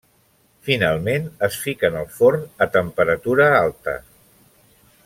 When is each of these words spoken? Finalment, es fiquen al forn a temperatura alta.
Finalment, 0.69 1.27
es 1.49 1.59
fiquen 1.65 1.99
al 2.01 2.09
forn 2.17 2.49
a 2.67 2.71
temperatura 2.79 3.47
alta. 3.61 3.97